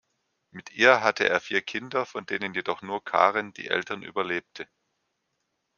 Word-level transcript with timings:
Mit 0.49 0.71
ihr 0.73 1.01
hatte 1.03 1.29
er 1.29 1.39
vier 1.39 1.61
Kinder, 1.61 2.07
von 2.07 2.25
denen 2.25 2.55
jedoch 2.55 2.81
nur 2.81 3.03
Karen 3.05 3.53
die 3.53 3.67
Eltern 3.67 4.01
überlebte. 4.01 4.67